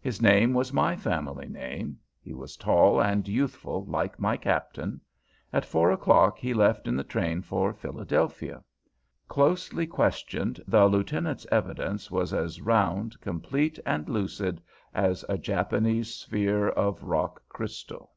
[0.00, 5.00] His name was my family name; he was tall and youthful, like my Captain.
[5.52, 8.62] At four o'clock he left in the train for Philadelphia.
[9.26, 14.62] Closely questioned, the Lieutenant's evidence was as round, complete, and lucid
[14.94, 18.12] as a Japanese sphere of rock crystal.